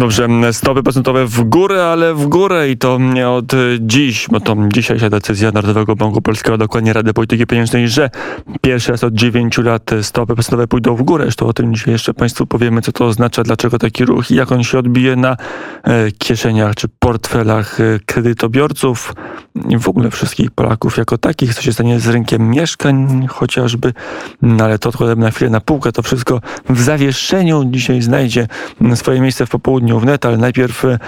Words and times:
Dobrze, 0.00 0.28
stopy 0.52 0.82
procentowe 0.82 1.26
w 1.26 1.44
górę, 1.44 1.86
ale 1.86 2.14
w 2.14 2.26
górę 2.26 2.70
i 2.70 2.76
to 2.76 2.98
nie 2.98 3.28
od 3.28 3.52
dziś, 3.80 4.26
bo 4.30 4.40
to 4.40 4.56
dzisiejsza 4.72 5.10
decyzja 5.10 5.52
Narodowego 5.52 5.96
Banku 5.96 6.22
Polskiego, 6.22 6.58
dokładnie 6.58 6.92
Rady 6.92 7.12
Polityki 7.12 7.46
Pieniężnej, 7.46 7.88
że 7.88 8.10
pierwszy 8.60 8.90
raz 8.90 9.04
od 9.04 9.14
9 9.14 9.58
lat 9.58 9.90
stopy 10.02 10.34
procentowe 10.34 10.66
pójdą 10.66 10.96
w 10.96 11.02
górę. 11.02 11.24
Zresztą 11.24 11.46
o 11.46 11.52
tym 11.52 11.74
dzisiaj 11.74 11.92
jeszcze 11.92 12.14
Państwu 12.14 12.46
powiemy, 12.46 12.82
co 12.82 12.92
to 12.92 13.06
oznacza, 13.06 13.42
dlaczego 13.42 13.78
taki 13.78 14.04
ruch 14.04 14.30
i 14.30 14.34
jak 14.34 14.52
on 14.52 14.64
się 14.64 14.78
odbije 14.78 15.16
na 15.16 15.36
e, 15.84 16.12
kieszeniach 16.12 16.74
czy 16.74 16.88
portfelach 16.98 17.80
e, 17.80 17.98
kredytobiorców 18.06 19.14
i 19.68 19.78
w 19.78 19.88
ogóle 19.88 20.10
wszystkich 20.10 20.50
Polaków 20.50 20.96
jako 20.96 21.18
takich, 21.18 21.54
co 21.54 21.62
się 21.62 21.72
stanie 21.72 22.00
z 22.00 22.08
rynkiem 22.08 22.50
mieszkań 22.50 23.26
chociażby, 23.26 23.92
no 24.42 24.64
ale 24.64 24.78
to 24.78 24.88
odkładamy 24.88 25.22
na 25.22 25.30
chwilę 25.30 25.50
na 25.50 25.60
półkę, 25.60 25.92
to 25.92 26.02
wszystko 26.02 26.40
w 26.68 26.80
zawieszeniu. 26.80 27.64
Dzisiaj 27.64 28.02
znajdzie 28.02 28.48
swoje 28.94 29.20
miejsce 29.20 29.46
w 29.46 29.50
popołudniu 29.50 29.89
południu 29.90 30.00
wnet, 30.00 30.26
ale 30.26 30.36
najpierw 30.36 30.84
e, 30.84 30.98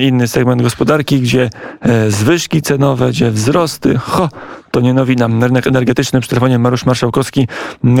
inny 0.00 0.28
segment 0.28 0.62
gospodarki, 0.62 1.20
gdzie 1.20 1.50
e, 1.80 2.10
zwyżki 2.10 2.62
cenowe, 2.62 3.08
gdzie 3.08 3.30
wzrosty. 3.30 3.98
Ho, 3.98 4.28
to 4.70 4.80
nie 4.80 4.94
nowina. 4.94 5.28
Rynek 5.40 5.66
energetyczny 5.66 6.20
przy 6.20 6.30
telefonie 6.30 6.58
Mariusz 6.58 6.86
Marszałkowski, 6.86 7.48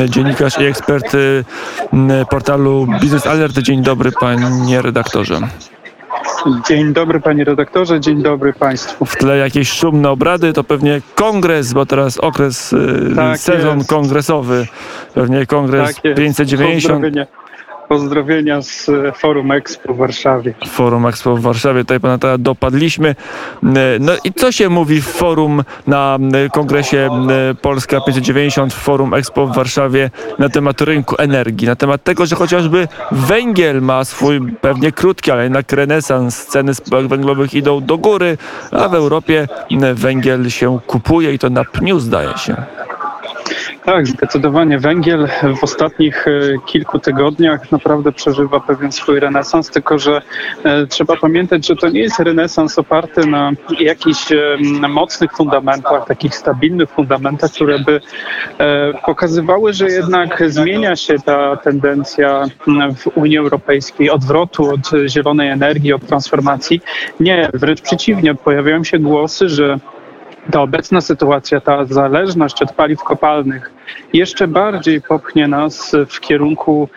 dziennikarz 0.08 0.58
i 0.58 0.64
ekspert 0.64 1.14
e, 1.14 2.24
portalu 2.30 2.86
Business 3.00 3.26
Alert. 3.26 3.58
Dzień 3.58 3.82
dobry 3.82 4.12
panie 4.12 4.82
redaktorze. 4.82 5.40
Dzień 6.68 6.92
dobry 6.92 7.20
panie 7.20 7.44
redaktorze, 7.44 8.00
dzień 8.00 8.22
dobry 8.22 8.52
państwu. 8.52 9.06
W 9.06 9.16
tle 9.16 9.36
jakieś 9.36 9.72
szumne 9.72 10.10
obrady, 10.10 10.52
to 10.52 10.64
pewnie 10.64 11.00
kongres, 11.14 11.72
bo 11.72 11.86
teraz 11.86 12.18
okres, 12.18 12.74
tak 13.16 13.38
sezon 13.38 13.78
jest. 13.78 13.90
kongresowy, 13.90 14.66
pewnie 15.14 15.46
kongres 15.46 15.94
tak 15.94 16.14
590. 16.16 16.94
Pozdrowienia 16.94 17.39
z 18.60 18.88
e, 18.88 19.12
Forum 19.12 19.52
Expo 19.52 19.94
w 19.94 19.96
Warszawie. 19.96 20.54
Forum 20.66 21.06
Expo 21.06 21.36
w 21.36 21.40
Warszawie, 21.40 21.80
tutaj 21.80 22.00
pana 22.00 22.18
dopadliśmy. 22.38 23.08
E, 23.08 23.16
no 24.00 24.12
i 24.24 24.32
co 24.32 24.52
się 24.52 24.68
mówi 24.68 25.00
w 25.02 25.06
forum 25.06 25.62
na 25.86 26.18
kongresie 26.52 27.10
Polska 27.62 28.00
590, 28.00 28.74
Forum 28.74 29.14
Expo 29.14 29.46
w 29.46 29.54
Warszawie 29.54 30.10
na 30.38 30.48
temat 30.48 30.80
rynku 30.80 31.16
energii, 31.18 31.66
na 31.66 31.76
temat 31.76 32.04
tego, 32.04 32.26
że 32.26 32.36
chociażby 32.36 32.88
węgiel 33.12 33.82
ma 33.82 34.04
swój 34.04 34.52
pewnie 34.60 34.92
krótki, 34.92 35.30
ale 35.30 35.42
jednak 35.42 35.72
renesans, 35.72 36.46
ceny 36.46 36.74
spółek 36.74 37.08
węglowych 37.08 37.54
idą 37.54 37.80
do 37.80 37.98
góry, 37.98 38.38
a 38.70 38.88
w 38.88 38.94
Europie 38.94 39.48
węgiel 39.94 40.50
się 40.50 40.78
kupuje 40.86 41.34
i 41.34 41.38
to 41.38 41.50
na 41.50 41.64
pniu 41.64 42.00
zdaje 42.00 42.38
się. 42.38 42.56
Tak, 43.90 44.06
zdecydowanie 44.06 44.78
węgiel 44.78 45.28
w 45.56 45.64
ostatnich 45.64 46.28
e, 46.28 46.30
kilku 46.66 46.98
tygodniach 46.98 47.72
naprawdę 47.72 48.12
przeżywa 48.12 48.60
pewien 48.60 48.92
swój 48.92 49.20
renesans, 49.20 49.70
tylko 49.70 49.98
że 49.98 50.22
e, 50.64 50.86
trzeba 50.86 51.16
pamiętać, 51.16 51.66
że 51.66 51.76
to 51.76 51.88
nie 51.88 52.00
jest 52.00 52.20
renesans 52.20 52.78
oparty 52.78 53.26
na 53.26 53.52
jakichś 53.80 54.32
e, 54.32 54.38
mocnych 54.88 55.32
fundamentach, 55.32 56.06
takich 56.06 56.36
stabilnych 56.36 56.90
fundamentach, 56.90 57.50
które 57.50 57.78
by 57.78 58.00
pokazywały, 59.06 59.72
że 59.72 59.88
jednak 59.88 60.42
zmienia 60.46 60.96
się 60.96 61.14
ta 61.18 61.56
tendencja 61.56 62.44
w 62.96 63.16
Unii 63.16 63.38
Europejskiej 63.38 64.10
odwrotu 64.10 64.74
od 64.74 64.90
zielonej 65.06 65.48
energii, 65.48 65.92
od 65.92 66.06
transformacji. 66.06 66.80
Nie, 67.20 67.50
wręcz 67.54 67.80
przeciwnie, 67.80 68.34
pojawiają 68.34 68.84
się 68.84 68.98
głosy, 68.98 69.48
że 69.48 69.78
ta 70.50 70.62
obecna 70.62 71.00
sytuacja, 71.00 71.60
ta 71.60 71.84
zależność 71.84 72.62
od 72.62 72.72
paliw 72.72 73.02
kopalnych 73.02 73.79
jeszcze 74.12 74.48
bardziej 74.48 75.02
popchnie 75.02 75.48
nas 75.48 75.92
w 76.08 76.20
kierunku 76.20 76.88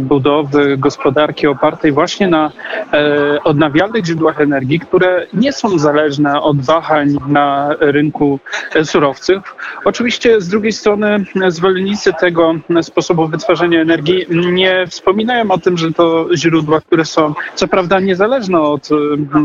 budowy 0.00 0.76
gospodarki 0.76 1.46
opartej 1.46 1.92
właśnie 1.92 2.28
na 2.28 2.50
e, 2.92 3.42
odnawialnych 3.44 4.04
źródłach 4.04 4.40
energii, 4.40 4.80
które 4.80 5.26
nie 5.32 5.52
są 5.52 5.78
zależne 5.78 6.40
od 6.40 6.60
wahań 6.60 7.16
na 7.28 7.74
rynku 7.80 8.40
surowców. 8.84 9.56
Oczywiście 9.84 10.40
z 10.40 10.48
drugiej 10.48 10.72
strony 10.72 11.24
zwolennicy 11.48 12.12
tego 12.20 12.54
sposobu 12.82 13.28
wytwarzania 13.28 13.80
energii 13.80 14.26
nie 14.30 14.86
wspominają 14.86 15.50
o 15.50 15.58
tym, 15.58 15.78
że 15.78 15.92
to 15.92 16.28
źródła, 16.36 16.80
które 16.80 17.04
są 17.04 17.34
co 17.54 17.68
prawda 17.68 18.00
niezależne 18.00 18.60
od 18.60 18.88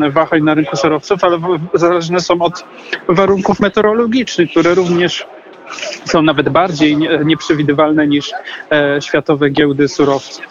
wahań 0.09 0.41
na 0.41 0.53
rynku 0.53 0.77
surowców, 0.77 1.23
ale 1.23 1.39
zależne 1.73 2.19
są 2.19 2.41
od 2.41 2.65
warunków 3.07 3.59
meteorologicznych, 3.59 4.49
które 4.49 4.73
również 4.73 5.27
są 6.05 6.21
nawet 6.21 6.49
bardziej 6.49 6.97
nieprzewidywalne 7.25 8.07
niż 8.07 8.31
e, 8.71 9.01
światowe 9.01 9.49
giełdy 9.49 9.87
surowców. 9.87 10.45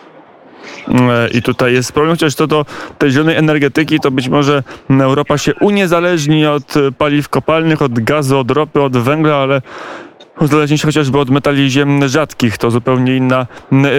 E, 0.89 1.29
I 1.29 1.43
tutaj 1.43 1.73
jest 1.73 1.93
problem, 1.93 2.17
chociaż 2.17 2.35
to 2.35 2.47
do 2.47 2.67
tej 2.99 3.11
zielonej 3.11 3.37
energetyki 3.37 4.01
to 4.01 4.11
być 4.11 4.29
może 4.29 4.63
Europa 4.91 5.39
się 5.39 5.55
uniezależni 5.55 6.47
od 6.47 6.75
paliw 6.99 7.29
kopalnych, 7.29 7.83
od 7.83 8.01
gazu, 8.01 8.39
od 8.39 8.51
ropy, 8.51 8.83
od 8.83 8.97
węgla, 8.97 9.37
ale 9.37 9.63
uzależnić 10.41 10.83
chociażby 10.83 11.19
od 11.19 11.31
metali 11.31 11.71
ziemnych 11.71 12.09
rzadkich. 12.09 12.59
To 12.59 12.71
zupełnie 12.71 13.17
inna 13.17 13.47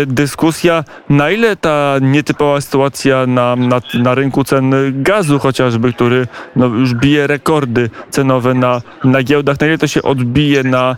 dyskusja. 0.08 0.84
Na 1.10 1.32
ile 1.32 1.56
ta 1.56 1.96
nietypowa 2.02 2.62
sytuacja 2.62 3.28
na, 3.28 3.56
na, 3.56 3.82
na 3.94 4.16
rynku 4.16 4.44
cen 4.44 4.74
gazu 5.04 5.40
chociażby, 5.40 5.94
który 5.94 6.28
no, 6.56 6.66
już 6.66 6.94
bije 6.94 7.28
rekordy 7.28 7.90
cenowe 8.10 8.54
na, 8.54 8.82
na 9.04 9.24
giełdach, 9.24 9.60
na 9.60 9.68
ile 9.68 9.78
to 9.78 9.88
się 9.88 10.02
odbije 10.02 10.64
na 10.64 10.96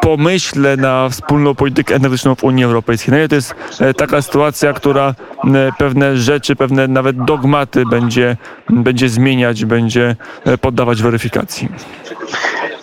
pomyśle 0.00 0.76
na 0.76 1.08
wspólną 1.08 1.54
politykę 1.54 1.94
energetyczną 1.94 2.34
w 2.34 2.44
Unii 2.44 2.64
Europejskiej? 2.64 3.12
Na 3.12 3.18
ile 3.18 3.28
to 3.28 3.34
jest 3.34 3.54
e, 3.80 3.94
taka 3.94 4.22
sytuacja, 4.22 4.72
która 4.72 5.14
pewne 5.78 6.16
rzeczy, 6.16 6.56
pewne 6.56 6.88
nawet 6.88 7.24
dogmaty 7.24 7.86
będzie, 7.86 8.36
będzie 8.70 9.08
zmieniać, 9.08 9.64
będzie 9.64 10.16
e, 10.44 10.58
poddawać 10.58 11.02
weryfikacji? 11.02 11.68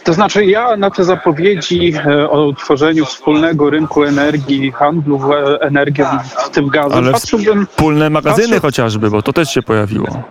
To 0.04 0.14
znaczy 0.14 0.46
ja 0.46 0.78
na 0.78 0.92
te 0.92 1.04
zapowiedzi 1.04 1.94
e, 2.06 2.30
o 2.30 2.46
utworzeniu 2.46 3.06
wspólnego 3.06 3.70
rynku 3.70 4.04
energii, 4.04 4.72
handlu 4.72 5.22
energią, 5.62 6.06
w 6.46 6.50
tym 6.50 6.68
gazem, 6.68 6.98
ale 6.98 7.12
patrzyłbym... 7.12 7.68
Wspólne 7.68 8.10
magazyny 8.10 8.48
patrzę... 8.48 8.60
chociażby, 8.60 9.10
bo 9.10 9.22
to 9.22 9.34
też 9.34 9.50
się 9.50 9.62
pojawiło. 9.62 10.24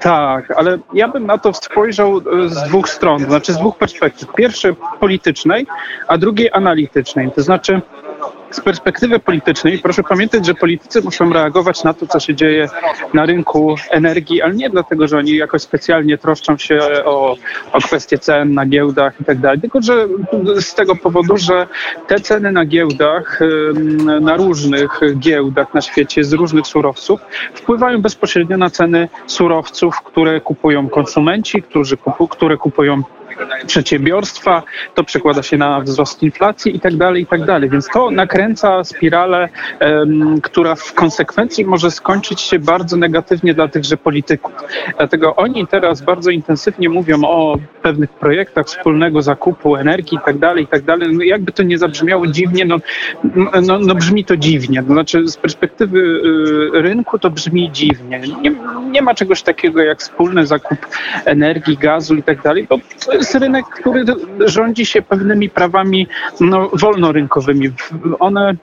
Tak, 0.00 0.50
ale 0.50 0.78
ja 0.94 1.08
bym 1.08 1.26
na 1.26 1.38
to 1.38 1.52
spojrzał 1.52 2.18
e, 2.18 2.48
z 2.48 2.62
dwóch 2.62 2.88
stron, 2.88 3.24
znaczy 3.24 3.52
z 3.52 3.58
dwóch 3.58 3.76
perspektyw. 3.78 4.32
Pierwszej 4.34 4.74
politycznej, 5.00 5.66
a 6.08 6.18
drugiej 6.18 6.50
analitycznej. 6.52 7.30
To 7.30 7.42
znaczy 7.42 7.80
z 8.50 8.60
perspektywy 8.60 9.18
politycznej 9.18 9.78
proszę 9.78 10.02
pamiętać, 10.02 10.46
że 10.46 10.54
politycy 10.54 11.02
muszą 11.02 11.32
reagować 11.32 11.84
na 11.84 11.94
to, 11.94 12.06
co 12.06 12.20
się 12.20 12.34
dzieje 12.34 12.68
na 13.14 13.26
rynku 13.26 13.76
energii, 13.90 14.42
ale 14.42 14.54
nie 14.54 14.70
dlatego, 14.70 15.08
że 15.08 15.18
oni 15.18 15.36
jakoś 15.36 15.62
specjalnie 15.62 16.18
troszczą 16.18 16.56
się 16.56 16.78
o, 17.04 17.36
o 17.72 17.78
kwestie 17.80 18.18
cen 18.18 18.54
na 18.54 18.66
giełdach 18.66 19.20
i 19.20 19.24
tak 19.24 19.38
dalej, 19.38 19.60
tylko 19.60 19.82
że 19.82 20.08
z 20.60 20.74
tego 20.74 20.96
powodu, 20.96 21.36
że 21.36 21.66
te 22.06 22.20
ceny 22.20 22.52
na 22.52 22.64
giełdach, 22.64 23.40
na 24.20 24.36
różnych 24.36 25.00
giełdach 25.18 25.74
na 25.74 25.80
świecie 25.80 26.24
z 26.24 26.32
różnych 26.32 26.66
surowców 26.66 27.20
wpływają 27.54 28.02
bezpośrednio 28.02 28.56
na 28.56 28.70
ceny 28.70 29.08
surowców, 29.26 30.00
które 30.04 30.40
kupują 30.40 30.88
konsumenci, 30.88 31.62
którzy 31.62 31.96
kupu, 31.96 32.28
które 32.28 32.56
kupują 32.56 33.02
przedsiębiorstwa, 33.66 34.62
to 34.94 35.04
przekłada 35.04 35.42
się 35.42 35.56
na 35.56 35.80
wzrost 35.80 36.22
inflacji 36.22 36.76
i 36.76 36.80
tak 36.80 36.96
dalej, 36.96 37.22
i 37.22 37.26
tak 37.26 37.44
dalej. 37.44 37.70
Więc 37.70 37.88
to 37.92 38.10
nakręca 38.10 38.84
spiralę, 38.84 39.48
która 40.42 40.74
w 40.74 40.94
konsekwencji 40.94 41.64
może 41.64 41.90
skończyć 41.90 42.40
się 42.40 42.58
bardzo 42.58 42.96
negatywnie 42.96 43.54
dla 43.54 43.68
tychże 43.68 43.96
polityków. 43.96 44.52
Dlatego 44.96 45.36
oni 45.36 45.66
teraz 45.66 46.02
bardzo 46.02 46.30
intensywnie 46.30 46.88
mówią 46.88 47.24
o 47.24 47.56
pewnych 47.82 48.10
projektach 48.10 48.66
wspólnego 48.66 49.22
zakupu 49.22 49.76
energii 49.76 50.18
i 50.18 50.20
tak 50.26 50.38
dalej, 50.38 50.64
i 50.64 50.66
tak 50.66 50.82
dalej. 50.82 51.08
No 51.12 51.24
jakby 51.24 51.52
to 51.52 51.62
nie 51.62 51.78
zabrzmiało 51.78 52.26
dziwnie, 52.26 52.64
no, 52.64 52.76
no, 53.62 53.78
no 53.78 53.94
brzmi 53.94 54.24
to 54.24 54.36
dziwnie. 54.36 54.82
To 54.82 54.92
znaczy 54.92 55.28
z 55.28 55.36
perspektywy 55.36 55.98
y, 55.98 56.82
rynku 56.82 57.18
to 57.18 57.30
brzmi 57.30 57.70
dziwnie. 57.72 58.20
Nie, 58.42 58.52
nie 58.90 59.02
ma 59.02 59.14
czegoś 59.14 59.42
takiego 59.42 59.82
jak 59.82 60.00
wspólny 60.00 60.46
zakup 60.46 60.78
energii, 61.24 61.76
gazu 61.76 62.14
i 62.14 62.22
tak 62.22 62.42
dalej, 62.42 62.66
bo 62.68 62.78
to 63.18 63.22
jest 63.22 63.34
rynek, 63.34 63.66
który 63.66 64.04
rządzi 64.46 64.86
się 64.86 65.02
pewnymi 65.02 65.50
prawami 65.50 66.06
no, 66.40 66.70
wolnorynkowymi. 66.72 67.70
One 68.18 68.54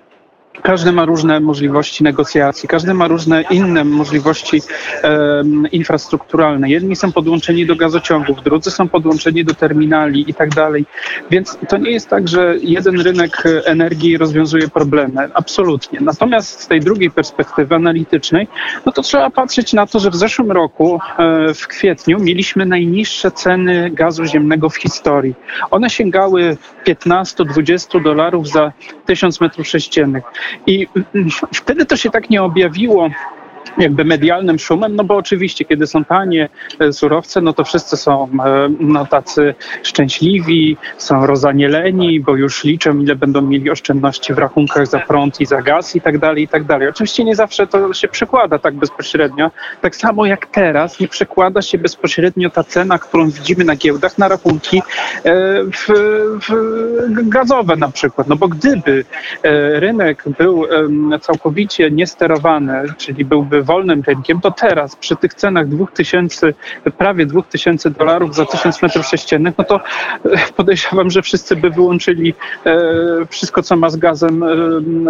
każdy 0.62 0.92
ma 0.92 1.06
różne 1.06 1.40
możliwości 1.40 2.04
negocjacji, 2.04 2.70
każdy 2.70 2.94
ma 2.94 3.08
różne 3.08 3.42
inne 3.42 3.84
możliwości 3.84 4.62
um, 5.04 5.72
infrastrukturalne. 5.72 6.70
Jedni 6.70 6.96
są 6.96 7.12
podłączeni 7.12 7.66
do 7.66 7.76
gazociągów, 7.76 8.44
drudzy 8.44 8.72
są 8.72 8.88
podłączeni 8.88 9.46
do 9.46 9.54
terminali 9.54 10.30
i 10.30 10.34
tak 10.34 10.50
dalej. 10.50 10.86
Więc 11.32 11.58
to 11.70 11.78
nie 11.78 11.92
jest 11.92 12.10
tak, 12.10 12.28
że 12.28 12.56
jeden 12.62 13.02
rynek 13.02 13.44
energii 13.66 14.18
rozwiązuje 14.18 14.68
problemy. 14.68 15.30
Absolutnie. 15.34 16.00
Natomiast 16.02 16.62
z 16.62 16.68
tej 16.68 16.80
drugiej 16.80 17.12
perspektywy 17.12 17.76
analitycznej, 17.76 18.48
no 18.86 18.92
to 18.92 19.02
trzeba 19.02 19.30
patrzeć 19.30 19.74
na 19.74 19.88
to, 19.88 20.00
że 20.00 20.10
w 20.10 20.16
zeszłym 20.16 20.52
roku, 20.52 21.00
e, 21.18 21.54
w 21.54 21.68
kwietniu, 21.68 22.20
mieliśmy 22.20 22.66
najniższe 22.66 23.32
ceny 23.32 23.92
gazu 23.92 24.26
ziemnego 24.26 24.70
w 24.70 24.76
historii. 24.76 25.36
One 25.72 25.90
sięgały 25.90 26.58
15-20 26.88 28.04
dolarów 28.04 28.50
za 28.50 28.72
1000 29.06 29.42
metrów 29.42 29.68
sześciennych. 29.68 30.24
I 30.68 30.88
wtedy 31.54 31.86
to 31.86 31.98
się 31.98 32.10
tak 32.10 32.30
nie 32.30 32.44
objawiło 32.44 33.10
jakby 33.78 34.06
medialnym 34.06 34.60
szumem, 34.60 34.96
no 34.96 35.04
bo 35.04 35.16
oczywiście, 35.16 35.66
kiedy 35.66 35.88
są 35.88 36.06
tanie 36.06 36.50
e, 36.80 36.94
surowce, 36.94 37.42
no 37.42 37.54
to 37.54 37.64
wszyscy 37.64 37.98
są 37.98 38.24
e, 38.46 38.70
no, 38.80 39.06
tacy 39.06 39.56
szczęśliwi, 39.84 40.78
są 40.98 41.26
rozanieleni, 41.26 42.20
bo 42.20 42.36
już 42.36 42.64
liczą, 42.64 43.00
ile 43.00 43.16
będą 43.16 43.42
mieli 43.42 43.70
oszczędności 43.70 44.34
w 44.34 44.38
rachunkach 44.38 44.88
za 44.88 45.00
prąd 45.00 45.42
i 45.42 45.46
za 45.46 45.62
gaz 45.62 45.96
i 45.96 46.02
tak 46.02 46.18
dalej, 46.18 46.44
i 46.44 46.48
tak 46.48 46.64
dalej. 46.64 46.88
Oczywiście 46.88 47.24
nie 47.24 47.36
zawsze 47.36 47.68
to 47.68 47.94
się 47.94 48.08
przekłada 48.08 48.60
tak 48.60 48.74
bezpośrednio, 48.74 49.52
tak 49.82 49.96
samo 49.96 50.26
jak 50.26 50.46
teraz 50.46 51.00
nie 51.00 51.08
przekłada 51.08 51.62
się 51.62 51.78
bezpośrednio 51.78 52.50
ta 52.50 52.64
cena, 52.64 53.00
którą 53.00 53.30
widzimy 53.30 53.64
na 53.64 53.76
giełdach, 53.76 54.18
na 54.18 54.28
rachunki 54.28 54.78
e, 54.78 54.82
w, 55.64 55.88
w 56.50 57.30
gazowe 57.30 57.76
na 57.76 57.92
przykład, 57.92 58.28
no 58.28 58.36
bo 58.36 58.48
gdyby 58.48 59.06
rynek 59.74 60.24
był 60.38 60.66
całkowicie 61.22 61.92
niesterowany, 61.92 62.84
czyli 62.98 63.26
byłby 63.26 63.55
wolnym 63.64 64.02
rynkiem, 64.08 64.42
to 64.42 64.52
teraz 64.52 64.96
przy 64.96 65.16
tych 65.16 65.34
cenach 65.34 65.68
2000, 65.68 66.54
prawie 66.98 67.26
2000 67.26 67.90
dolarów 67.90 68.36
za 68.36 68.46
1000 68.46 68.82
metrów 68.82 69.06
sześciennych, 69.06 69.54
no 69.58 69.64
to 69.64 69.76
e, 69.76 69.82
podejrzewam, 70.56 71.10
że 71.10 71.22
wszyscy 71.22 71.56
by 71.56 71.70
wyłączyli 71.70 72.34
e, 72.66 72.76
wszystko, 73.30 73.64
co 73.64 73.76
ma 73.76 73.90
z 73.90 73.96
gazem 73.96 74.44
e, 74.44 74.48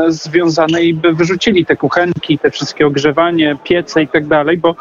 związane 0.07 0.83
i 0.83 0.93
by 0.93 1.13
wyrzucili 1.13 1.65
te 1.65 1.75
kuchenki, 1.75 2.39
te 2.39 2.51
wszystkie 2.51 2.87
ogrzewanie, 2.87 3.57
piece 3.63 4.01
i 4.01 4.07
tak 4.07 4.27
dalej, 4.27 4.57
bo 4.57 4.75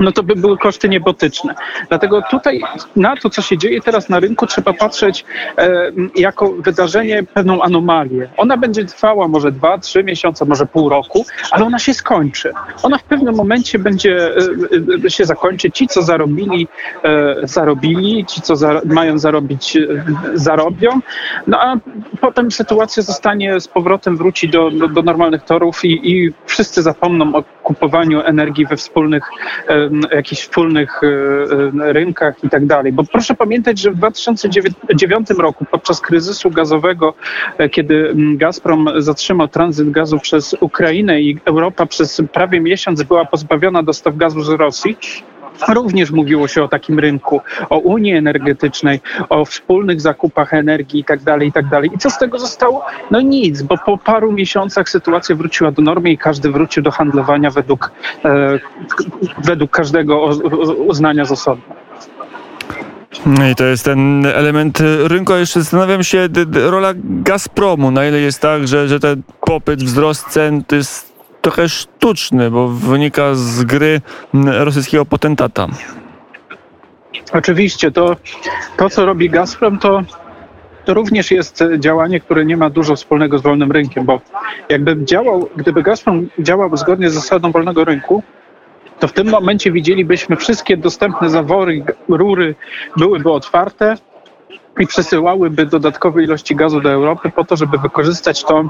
no 0.00 0.12
to 0.12 0.22
by 0.22 0.34
były 0.36 0.58
koszty 0.58 0.88
niebotyczne. 0.88 1.54
Dlatego 1.88 2.22
tutaj 2.30 2.60
na 2.96 3.16
to, 3.16 3.30
co 3.30 3.42
się 3.42 3.58
dzieje 3.58 3.80
teraz 3.80 4.08
na 4.08 4.20
rynku, 4.20 4.46
trzeba 4.46 4.72
patrzeć 4.72 5.24
e, 5.58 5.92
jako 6.16 6.52
wydarzenie, 6.52 7.22
pewną 7.22 7.62
anomalię. 7.62 8.28
Ona 8.36 8.56
będzie 8.56 8.84
trwała 8.84 9.28
może 9.28 9.52
dwa, 9.52 9.78
trzy 9.78 10.04
miesiące, 10.04 10.44
może 10.44 10.66
pół 10.66 10.88
roku, 10.88 11.26
ale 11.50 11.64
ona 11.64 11.78
się 11.78 11.94
skończy. 11.94 12.52
Ona 12.82 12.98
w 12.98 13.02
pewnym 13.02 13.34
momencie 13.34 13.78
będzie 13.78 14.36
e, 14.36 15.06
e 15.06 15.10
się 15.10 15.24
zakończy. 15.24 15.70
Ci, 15.70 15.86
co 15.86 16.02
zarobili, 16.02 16.68
e, 17.04 17.36
zarobili, 17.42 18.26
ci, 18.26 18.40
co 18.40 18.56
za, 18.56 18.80
mają 18.84 19.18
zarobić, 19.18 19.76
e, 19.76 20.04
zarobią, 20.34 21.00
no 21.46 21.60
a 21.60 21.76
potem 22.20 22.50
sytuacja 22.50 23.02
zostanie 23.02 23.60
z 23.60 23.68
powrotem, 23.68 24.16
wróci 24.16 24.48
do, 24.48 24.70
do, 24.70 24.88
do 24.88 25.02
normalnych 25.02 25.42
torów 25.42 25.84
i, 25.84 26.10
i 26.12 26.32
wszyscy 26.46 26.82
zapomną 26.82 27.34
o 27.34 27.44
kupowaniu 27.62 28.20
energii 28.20 28.66
we 28.66 28.76
wspólnych 28.76 29.24
e, 29.68 29.89
jakichś 30.12 30.42
wspólnych 30.42 31.00
e, 31.02 31.06
e, 31.06 31.92
rynkach 31.92 32.44
i 32.44 32.48
tak 32.48 32.66
dalej. 32.66 32.92
Bo 32.92 33.04
proszę 33.04 33.34
pamiętać, 33.34 33.78
że 33.78 33.90
w 33.90 33.96
2009 33.96 35.30
roku 35.30 35.64
podczas 35.70 36.00
kryzysu 36.00 36.50
gazowego, 36.50 37.14
e, 37.58 37.68
kiedy 37.68 38.14
Gazprom 38.36 38.88
zatrzymał 38.96 39.48
tranzyt 39.48 39.90
gazu 39.90 40.18
przez 40.18 40.56
Ukrainę 40.60 41.20
i 41.20 41.38
Europa 41.44 41.86
przez 41.86 42.22
prawie 42.32 42.60
miesiąc 42.60 43.02
była 43.02 43.24
pozbawiona 43.24 43.82
dostaw 43.82 44.16
gazu 44.16 44.42
z 44.42 44.48
Rosji, 44.48 44.96
Również 45.68 46.10
mówiło 46.10 46.48
się 46.48 46.62
o 46.62 46.68
takim 46.68 46.98
rynku, 46.98 47.40
o 47.70 47.78
Unii 47.78 48.16
Energetycznej, 48.16 49.00
o 49.28 49.44
wspólnych 49.44 50.00
zakupach 50.00 50.54
energii 50.54 51.04
tak 51.04 51.20
itd. 51.42 51.70
Tak 51.70 51.92
I 51.94 51.98
co 51.98 52.10
z 52.10 52.18
tego 52.18 52.38
zostało? 52.38 52.84
No 53.10 53.20
nic, 53.20 53.62
bo 53.62 53.78
po 53.78 53.98
paru 53.98 54.32
miesiącach 54.32 54.88
sytuacja 54.88 55.36
wróciła 55.36 55.70
do 55.70 55.82
normy 55.82 56.10
i 56.10 56.18
każdy 56.18 56.50
wrócił 56.50 56.82
do 56.82 56.90
handlowania 56.90 57.50
według, 57.50 57.92
e, 58.24 58.58
według 59.44 59.70
każdego 59.70 60.24
uznania 60.86 61.24
z 61.24 61.32
osobna. 61.32 61.74
No 63.26 63.48
i 63.48 63.54
to 63.54 63.64
jest 63.64 63.84
ten 63.84 64.26
element 64.26 64.78
rynku. 65.04 65.32
Jeszcze 65.32 65.60
zastanawiam 65.60 66.04
się, 66.04 66.28
rola 66.54 66.92
Gazpromu. 67.04 67.90
Na 67.90 68.06
ile 68.06 68.20
jest 68.20 68.40
tak, 68.40 68.68
że, 68.68 68.88
że 68.88 69.00
ten 69.00 69.22
popyt, 69.40 69.82
wzrost 69.82 70.28
cen 70.28 70.64
to 70.64 70.76
jest 70.76 71.09
trochę 71.40 71.68
sztuczny, 71.68 72.50
bo 72.50 72.68
wynika 72.68 73.34
z 73.34 73.64
gry 73.64 74.00
rosyjskiego 74.44 75.04
potentata. 75.04 75.66
Oczywiście, 77.32 77.90
to, 77.90 78.16
to 78.76 78.90
co 78.90 79.06
robi 79.06 79.30
Gazprom, 79.30 79.78
to, 79.78 80.02
to 80.84 80.94
również 80.94 81.30
jest 81.30 81.64
działanie, 81.78 82.20
które 82.20 82.44
nie 82.44 82.56
ma 82.56 82.70
dużo 82.70 82.96
wspólnego 82.96 83.38
z 83.38 83.42
wolnym 83.42 83.72
rynkiem, 83.72 84.04
bo 84.04 84.20
jakby 84.68 85.04
działał, 85.04 85.48
gdyby 85.56 85.82
Gazprom 85.82 86.28
działał 86.38 86.76
zgodnie 86.76 87.10
z 87.10 87.14
zasadą 87.14 87.52
wolnego 87.52 87.84
rynku, 87.84 88.22
to 88.98 89.08
w 89.08 89.12
tym 89.12 89.30
momencie 89.30 89.72
widzielibyśmy 89.72 90.36
wszystkie 90.36 90.76
dostępne 90.76 91.30
zawory, 91.30 91.84
rury 92.08 92.54
byłyby 92.96 93.32
otwarte, 93.32 93.96
i 94.80 94.86
przesyłałyby 94.86 95.66
dodatkowe 95.66 96.22
ilości 96.22 96.56
gazu 96.56 96.80
do 96.80 96.90
Europy 96.90 97.30
po 97.30 97.44
to, 97.44 97.56
żeby 97.56 97.78
wykorzystać 97.78 98.44
tą, 98.44 98.68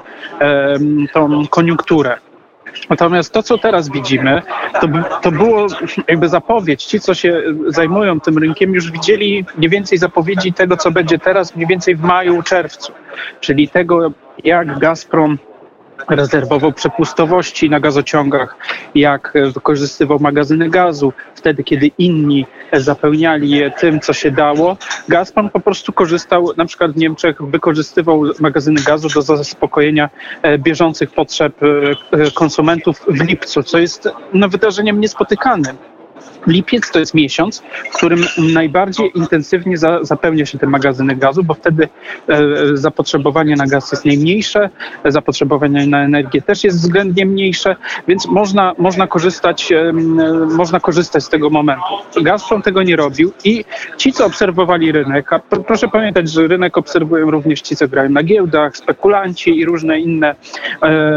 tą 1.12 1.46
koniunkturę. 1.46 2.19
Natomiast 2.90 3.32
to, 3.32 3.43
co 3.43 3.58
teraz 3.58 3.88
widzimy, 3.88 4.43
to, 4.81 4.88
to 5.22 5.32
było 5.32 5.67
jakby 6.08 6.28
zapowiedź. 6.28 6.84
Ci, 6.84 7.00
co 7.00 7.14
się 7.14 7.43
zajmują 7.67 8.20
tym 8.20 8.38
rynkiem, 8.38 8.75
już 8.75 8.90
widzieli 8.90 9.44
mniej 9.56 9.70
więcej 9.70 9.99
zapowiedzi 9.99 10.52
tego, 10.52 10.76
co 10.76 10.90
będzie 10.90 11.19
teraz, 11.19 11.56
mniej 11.56 11.67
więcej 11.69 11.96
w 11.96 12.02
maju, 12.02 12.43
czerwcu, 12.43 12.93
czyli 13.40 13.69
tego, 13.69 14.12
jak 14.44 14.78
Gazprom 14.78 15.38
rezerwował 16.08 16.73
przepustowości 16.73 17.70
na 17.70 17.81
gazociągach, 17.81 18.56
jak 18.94 19.32
wykorzystywał 19.55 20.19
magazyny 20.19 20.70
gazu, 20.70 21.12
wtedy 21.35 21.64
kiedy 21.64 21.91
inni 21.99 22.47
zapełniali 22.73 23.50
je 23.50 23.70
tym, 23.70 24.00
co 24.00 24.12
się 24.12 24.31
dało. 24.31 24.76
Gazprom 25.08 25.50
po 25.50 25.61
prostu 25.61 25.93
korzystał, 25.93 26.52
na 26.56 26.64
przykład 26.64 26.93
w 26.93 26.97
Niemczech 26.97 27.43
wykorzystywał 27.43 28.23
magazyny 28.41 28.81
gazu 28.82 29.08
do 29.08 29.23
zaspokojenia 29.23 30.11
e, 30.43 30.58
bieżących 30.58 31.11
potrzeb 31.11 31.62
e, 31.62 31.67
e, 32.19 32.31
konsumentów 32.31 33.00
w 33.08 33.20
lipcu, 33.20 33.62
co 33.62 33.79
jest 33.79 34.08
no, 34.35 34.49
wydarzeniem 34.49 35.00
niespotykanym. 35.00 35.76
Lipiec 36.46 36.90
to 36.90 36.99
jest 36.99 37.14
miesiąc, 37.14 37.62
w 37.93 37.96
którym 37.96 38.25
najbardziej 38.38 39.11
intensywnie 39.14 39.78
za, 39.78 40.05
zapełnia 40.05 40.46
się 40.46 40.58
te 40.58 40.67
magazyny 40.67 41.17
gazu, 41.17 41.44
bo 41.44 41.55
wtedy 41.55 41.88
e, 42.28 42.38
zapotrzebowanie 42.75 43.56
na 43.56 43.67
gaz 43.67 43.93
jest 43.93 44.05
najmniejsze, 44.05 44.70
zapotrzebowanie 45.05 45.87
na 45.87 46.05
energię 46.05 46.43
też 46.43 46.64
jest 46.64 46.78
względnie 46.78 47.26
mniejsze, 47.26 47.76
więc 48.08 48.26
można, 48.26 48.75
można, 48.78 49.06
korzystać, 49.06 49.72
e, 49.72 49.93
można 50.56 50.81
korzystać 50.81 51.25
z 51.25 51.28
tego 51.28 51.50
momentu. 51.50 52.23
Gazprom 52.23 52.62
tego 52.62 52.82
nie 52.82 52.96
robił 52.96 53.32
i 53.44 53.64
ci, 53.96 54.12
co 54.12 54.26
obserwowali 54.26 54.93
rynek, 54.93 55.32
a 55.32 55.38
proszę 55.38 55.88
pamiętać, 55.88 56.31
że 56.31 56.46
rynek 56.46 56.78
obserwują 56.78 57.31
również 57.31 57.61
ci, 57.61 57.76
co 57.76 57.88
grają 57.88 58.11
na 58.11 58.23
giełdach, 58.23 58.76
spekulanci 58.76 59.58
i 59.58 59.64
różne 59.64 60.00
inne 60.00 60.31
e, 60.31 60.34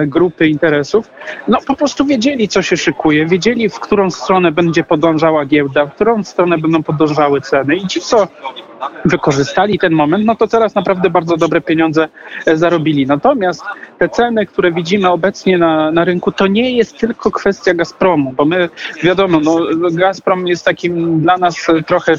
grupy 0.08 0.48
interesów, 0.48 1.10
no 1.48 1.58
po 1.68 1.76
prostu 1.76 2.06
wiedzieli, 2.06 2.48
co 2.48 2.62
się 2.62 2.78
szykuje, 2.78 3.26
wiedzieli, 3.26 3.70
w 3.70 3.80
którą 3.80 4.12
stronę 4.12 4.52
będzie 4.52 4.84
podążała 4.84 5.46
giełda, 5.46 5.86
w 5.86 5.96
którą 5.96 6.24
stronę 6.24 6.58
będą 6.58 6.84
podążały 6.84 7.42
ceny. 7.42 7.76
I 7.76 7.88
ci, 7.88 8.02
co 8.02 8.28
wykorzystali 9.06 9.80
ten 9.80 9.94
moment, 9.94 10.26
no 10.26 10.36
to 10.36 10.48
teraz 10.48 10.76
naprawdę 10.76 11.10
bardzo 11.10 11.38
dobre 11.38 11.62
pieniądze 11.62 12.10
e, 12.46 12.58
zarobili. 12.58 13.06
Natomiast 13.06 13.64
te 14.00 14.10
ceny, 14.10 14.46
które 14.46 14.72
widzimy 14.72 15.10
obecnie 15.10 15.58
na, 15.58 15.92
na 15.92 16.06
rynku, 16.06 16.32
to 16.32 16.48
nie 16.48 16.78
jest 16.78 17.00
tylko 17.00 17.32
kwestia 17.32 17.74
Gazpromu, 17.74 18.34
bo 18.34 18.46
my 18.46 18.70
wiadomo, 19.04 19.40
no, 19.40 19.60
Gazprom 19.92 20.48
jest 20.48 20.66
takim 20.66 21.22
dla 21.22 21.38
nas 21.38 21.68
trochę, 21.88 22.14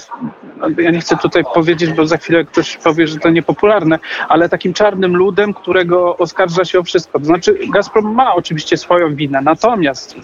ja 0.78 0.90
nie 0.90 1.00
chcę 1.00 1.16
tutaj 1.16 1.44
powiedzieć, 1.54 1.92
bo 1.92 2.06
za 2.06 2.16
chwilę 2.16 2.44
ktoś 2.44 2.76
powie, 2.76 3.06
że 3.06 3.18
to 3.18 3.30
niepopularne, 3.30 3.98
ale 4.28 4.48
takim 4.48 4.72
czarnym 4.72 5.16
ludem, 5.16 5.54
którego 5.54 6.16
oskarża 6.16 6.64
się 6.64 6.78
o 6.78 6.82
wszystko. 6.82 7.18
To 7.18 7.24
znaczy 7.24 7.58
Gazprom 7.72 8.14
ma 8.14 8.34
oczywiście 8.34 8.76
swoją 8.76 9.14
winę, 9.14 9.40
natomiast 9.42 10.16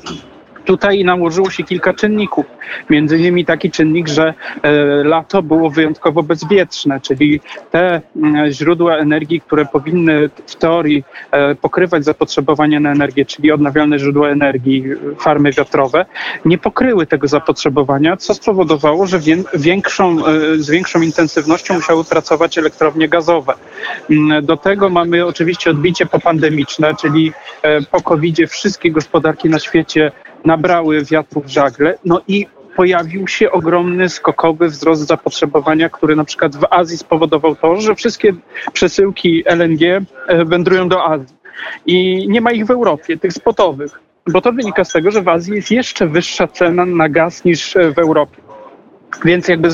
Tutaj 0.70 1.04
nałożyło 1.04 1.50
się 1.50 1.64
kilka 1.64 1.94
czynników. 1.94 2.46
Między 2.90 3.18
innymi 3.18 3.44
taki 3.44 3.70
czynnik, 3.70 4.08
że 4.08 4.34
e, 4.62 4.72
lato 5.04 5.42
było 5.42 5.70
wyjątkowo 5.70 6.22
bezwietrzne, 6.22 7.00
czyli 7.00 7.40
te 7.70 8.00
mm, 8.16 8.50
źródła 8.50 8.96
energii, 8.96 9.40
które 9.40 9.64
powinny 9.66 10.30
w 10.46 10.54
teorii 10.54 11.04
e, 11.30 11.54
pokrywać 11.54 12.04
zapotrzebowanie 12.04 12.80
na 12.80 12.92
energię, 12.92 13.24
czyli 13.24 13.52
odnawialne 13.52 13.98
źródła 13.98 14.28
energii, 14.28 14.84
farmy 15.18 15.52
wiatrowe, 15.52 16.06
nie 16.44 16.58
pokryły 16.58 17.06
tego 17.06 17.28
zapotrzebowania, 17.28 18.16
co 18.16 18.34
spowodowało, 18.34 19.06
że 19.06 19.20
większą, 19.54 20.26
e, 20.26 20.58
z 20.58 20.70
większą 20.70 21.00
intensywnością 21.00 21.74
musiały 21.74 22.04
pracować 22.04 22.58
elektrownie 22.58 23.08
gazowe. 23.08 23.54
Mm, 24.10 24.44
do 24.46 24.56
tego 24.56 24.88
mamy 24.88 25.26
oczywiście 25.26 25.70
odbicie 25.70 26.06
popandemiczne, 26.06 26.94
czyli 26.94 27.32
po 27.90 28.02
covid 28.02 28.36
wszystkie 28.48 28.90
gospodarki 28.90 29.48
na 29.48 29.58
świecie 29.58 30.12
nabrały 30.44 31.04
wiatru 31.04 31.40
w 31.40 31.49
żagle, 31.49 31.99
no 32.04 32.20
i 32.28 32.47
pojawił 32.76 33.28
się 33.28 33.50
ogromny, 33.50 34.09
skokowy 34.09 34.68
wzrost 34.68 35.06
zapotrzebowania, 35.06 35.88
który 35.88 36.16
na 36.16 36.25
przykład 36.25 36.56
w 36.56 36.66
Azji 36.70 36.99
spowodował 36.99 37.56
to, 37.56 37.80
że 37.80 37.94
wszystkie 37.94 38.32
przesyłki 38.73 39.42
LNG 39.47 39.82
e, 39.82 40.44
wędrują 40.44 40.88
do 40.88 41.04
Azji. 41.04 41.37
I 41.87 42.26
nie 42.28 42.40
ma 42.40 42.52
ich 42.52 42.66
w 42.66 42.70
Europie, 42.70 43.18
tych 43.18 43.32
spotowych, 43.32 44.00
bo 44.32 44.40
to 44.40 44.52
wynika 44.52 44.85
z 44.85 44.92
tego, 44.92 45.11
że 45.11 45.23
w 45.23 45.28
Azji 45.28 45.54
jest 45.54 45.70
jeszcze 45.70 46.06
wyższa 46.06 46.47
cena 46.47 46.87
na 46.87 47.09
gaz 47.09 47.44
niż 47.44 47.75
w 47.94 47.99
Europie. 47.99 48.50
Więc 49.24 49.48
jakby 49.48 49.68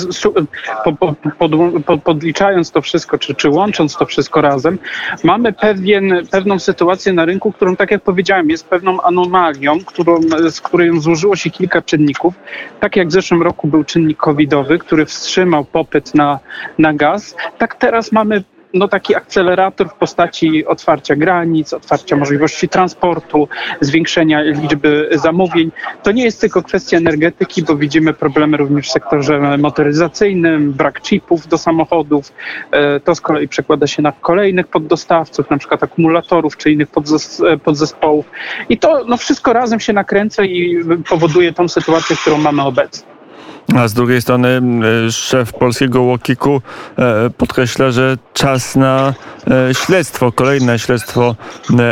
po, 0.84 0.92
po, 0.92 1.14
pod, 1.38 2.02
podliczając 2.02 2.70
to 2.70 2.82
wszystko, 2.82 3.18
czy, 3.18 3.34
czy 3.34 3.50
łącząc 3.50 3.96
to 3.96 4.06
wszystko 4.06 4.40
razem, 4.40 4.78
mamy 5.24 5.52
pewien, 5.52 6.26
pewną 6.30 6.58
sytuację 6.58 7.12
na 7.12 7.24
rynku, 7.24 7.52
którą, 7.52 7.76
tak 7.76 7.90
jak 7.90 8.02
powiedziałem, 8.02 8.50
jest 8.50 8.66
pewną 8.66 9.00
anomalią, 9.00 9.80
którą, 9.84 10.20
z 10.50 10.60
której 10.60 11.00
złożyło 11.00 11.36
się 11.36 11.50
kilka 11.50 11.82
czynników. 11.82 12.34
Tak 12.80 12.96
jak 12.96 13.08
w 13.08 13.12
zeszłym 13.12 13.42
roku 13.42 13.68
był 13.68 13.84
czynnik 13.84 14.18
covidowy, 14.18 14.78
który 14.78 15.06
wstrzymał 15.06 15.64
popyt 15.64 16.14
na, 16.14 16.38
na 16.78 16.94
gaz, 16.94 17.36
tak 17.58 17.74
teraz 17.74 18.12
mamy 18.12 18.44
no, 18.78 18.88
taki 18.88 19.14
akcelerator 19.14 19.88
w 19.88 19.94
postaci 19.94 20.66
otwarcia 20.66 21.16
granic, 21.16 21.72
otwarcia 21.72 22.16
możliwości 22.16 22.68
transportu, 22.68 23.48
zwiększenia 23.80 24.42
liczby 24.42 25.08
zamówień. 25.12 25.72
To 26.02 26.12
nie 26.12 26.24
jest 26.24 26.40
tylko 26.40 26.62
kwestia 26.62 26.96
energetyki, 26.96 27.62
bo 27.62 27.76
widzimy 27.76 28.12
problemy 28.12 28.56
również 28.56 28.88
w 28.88 28.92
sektorze 28.92 29.58
motoryzacyjnym, 29.58 30.72
brak 30.72 31.00
chipów 31.00 31.48
do 31.48 31.58
samochodów. 31.58 32.32
E, 32.70 33.00
to 33.00 33.14
z 33.14 33.20
kolei 33.20 33.48
przekłada 33.48 33.86
się 33.86 34.02
na 34.02 34.12
kolejnych 34.12 34.66
poddostawców, 34.66 35.50
na 35.50 35.58
przykład 35.58 35.82
akumulatorów 35.82 36.56
czy 36.56 36.70
innych 36.70 36.88
podzespołów. 37.64 38.30
I 38.68 38.78
to 38.78 39.04
no, 39.08 39.16
wszystko 39.16 39.52
razem 39.52 39.80
się 39.80 39.92
nakręca 39.92 40.44
i 40.44 40.84
powoduje 41.08 41.52
tą 41.52 41.68
sytuację, 41.68 42.16
którą 42.16 42.38
mamy 42.38 42.62
obecnie. 42.62 43.15
A 43.74 43.88
z 43.88 43.94
drugiej 43.94 44.22
strony 44.22 44.48
e, 45.06 45.10
szef 45.10 45.52
polskiego 45.52 46.02
Łokiku 46.02 46.62
e, 46.98 47.30
podkreśla, 47.30 47.90
że 47.90 48.16
czas 48.32 48.76
na 48.76 49.14
e, 49.50 49.74
śledztwo, 49.74 50.32
kolejne 50.32 50.78
śledztwo 50.78 51.36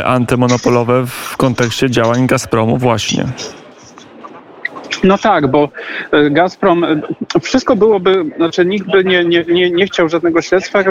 antymonopolowe 0.04 1.06
w 1.06 1.36
kontekście 1.36 1.90
działań 1.90 2.26
Gazpromu 2.26 2.76
właśnie. 2.76 3.24
No 5.04 5.18
tak, 5.18 5.50
bo 5.50 5.68
Gazprom, 6.30 6.86
wszystko 7.42 7.76
byłoby, 7.76 8.24
znaczy 8.36 8.64
nikt 8.64 8.90
by 8.90 9.04
nie, 9.04 9.24
nie, 9.24 9.44
nie, 9.44 9.70
nie 9.70 9.86
chciał 9.86 10.08
żadnego 10.08 10.42
śledztwa, 10.42 10.82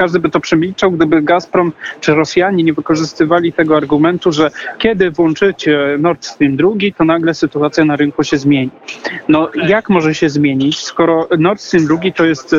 każdy 0.00 0.18
by 0.20 0.30
to 0.30 0.40
przemilczał, 0.40 0.92
gdyby 0.92 1.22
Gazprom 1.22 1.72
czy 2.00 2.14
Rosjanie 2.14 2.64
nie 2.64 2.72
wykorzystywali 2.72 3.52
tego 3.52 3.76
argumentu, 3.76 4.32
że 4.32 4.50
kiedy 4.78 5.10
włączycie 5.10 5.96
Nord 5.98 6.24
Stream 6.24 6.56
2, 6.56 6.70
to 6.96 7.04
nagle 7.04 7.34
sytuacja 7.34 7.84
na 7.84 7.96
rynku 7.96 8.24
się 8.24 8.38
zmieni. 8.38 8.70
No 9.28 9.50
jak 9.66 9.90
może 9.90 10.14
się 10.14 10.30
zmienić, 10.30 10.78
skoro 10.78 11.28
Nord 11.38 11.60
Stream 11.60 11.86
2 11.86 11.98
to 12.16 12.24
jest, 12.24 12.56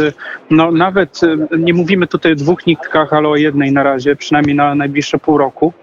no 0.50 0.71
nawet 0.71 1.21
nie 1.57 1.74
mówimy 1.74 2.07
tutaj 2.07 2.31
o 2.31 2.36
dwóch 2.36 2.65
nitkach, 2.67 3.13
ale 3.13 3.27
o 3.27 3.36
jednej 3.36 3.71
na 3.71 3.83
razie, 3.83 4.15
przynajmniej 4.15 4.55
na 4.55 4.75
najbliższe 4.75 5.17
pół 5.17 5.38
roku, 5.38 5.74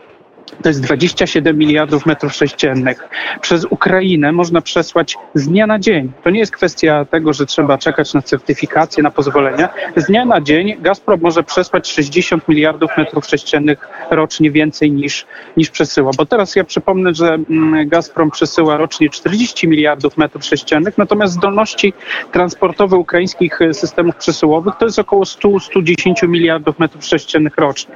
to 0.63 0.69
jest 0.69 0.81
27 0.81 1.59
miliardów 1.59 2.07
metrów 2.07 2.35
sześciennych. 2.35 3.09
Przez 3.41 3.65
Ukrainę 3.65 4.33
można 4.33 4.61
przesłać 4.61 5.17
z 5.35 5.49
dnia 5.49 5.67
na 5.67 5.79
dzień. 5.79 6.13
To 6.25 6.31
nie 6.31 6.39
jest 6.39 6.53
kwestia 6.53 7.05
tego, 7.05 7.33
że 7.33 7.47
trzeba 7.47 7.79
czekać 7.79 8.15
na 8.15 8.23
certyfikację, 8.23 9.03
na 9.03 9.11
pozwolenia. 9.11 9.69
Z 9.97 10.07
dnia 10.07 10.25
na 10.25 10.41
dzień 10.41 10.77
Gazprom 10.81 11.21
może 11.21 11.43
przesłać 11.43 11.93
60 11.93 12.49
miliardów 12.49 12.91
metrów 12.97 13.27
sześciennych 13.27 13.89
rocznie 14.11 14.51
więcej 14.51 14.93
niż, 14.93 15.27
niż 15.57 15.71
przesyła. 15.71 16.11
Bo 16.17 16.27
teraz 16.27 16.57
ja 16.57 16.65
przypomnę, 16.65 17.15
że 17.15 17.35
mm, 17.35 17.89
Gazprom 17.89 18.31
przesyła 18.31 18.77
rocznie 18.77 19.11
40 19.11 19.69
miliardów 19.69 20.17
metrów 20.17 20.45
sześciennych, 20.45 20.99
natomiast 20.99 21.35
zdolności 21.35 21.93
transportowe 22.33 22.97
ukraińskich 22.97 23.59
systemów 23.73 24.17
przesyłowych 24.17 24.75
to 24.79 24.85
jest 24.85 24.99
około 24.99 25.25
100-110 25.25 26.29
miliardów 26.29 26.79
metrów 26.79 27.05
sześciennych 27.05 27.57
rocznie. 27.57 27.95